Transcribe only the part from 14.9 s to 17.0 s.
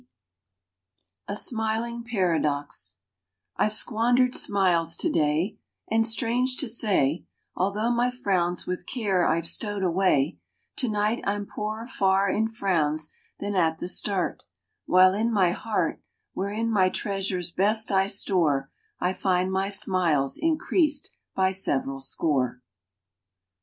in my heart, Wherein my